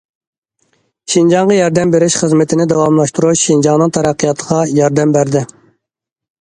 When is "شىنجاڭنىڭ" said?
3.51-3.95